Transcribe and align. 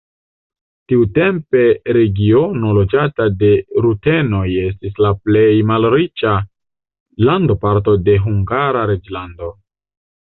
Tiutempe 0.91 1.59
regiono 1.97 2.71
loĝata 2.77 3.27
de 3.43 3.49
rutenoj 3.87 4.45
estis 4.61 4.95
la 5.07 5.11
plej 5.27 5.43
malriĉa 5.73 6.33
landparto 7.29 7.95
de 8.09 8.17
Hungara 8.25 8.83
reĝlando. 8.93 9.51